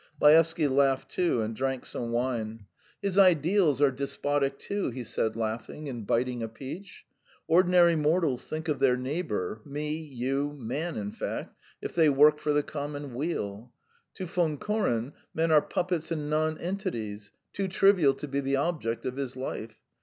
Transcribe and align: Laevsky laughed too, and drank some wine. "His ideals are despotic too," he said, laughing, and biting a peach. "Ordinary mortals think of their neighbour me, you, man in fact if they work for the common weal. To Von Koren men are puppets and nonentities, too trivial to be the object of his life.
Laevsky 0.19 0.67
laughed 0.67 1.11
too, 1.11 1.43
and 1.43 1.55
drank 1.55 1.85
some 1.85 2.11
wine. 2.11 2.65
"His 3.03 3.19
ideals 3.19 3.83
are 3.83 3.91
despotic 3.91 4.57
too," 4.57 4.89
he 4.89 5.03
said, 5.03 5.35
laughing, 5.35 5.87
and 5.87 6.07
biting 6.07 6.41
a 6.41 6.47
peach. 6.47 7.05
"Ordinary 7.47 7.95
mortals 7.95 8.43
think 8.47 8.67
of 8.67 8.79
their 8.79 8.97
neighbour 8.97 9.61
me, 9.63 9.95
you, 9.95 10.57
man 10.59 10.97
in 10.97 11.11
fact 11.11 11.55
if 11.83 11.93
they 11.93 12.09
work 12.09 12.39
for 12.39 12.51
the 12.51 12.63
common 12.63 13.13
weal. 13.13 13.71
To 14.15 14.25
Von 14.25 14.57
Koren 14.57 15.13
men 15.35 15.51
are 15.51 15.61
puppets 15.61 16.09
and 16.09 16.31
nonentities, 16.31 17.31
too 17.53 17.67
trivial 17.67 18.15
to 18.15 18.27
be 18.27 18.39
the 18.39 18.55
object 18.55 19.05
of 19.05 19.17
his 19.17 19.35
life. 19.35 19.79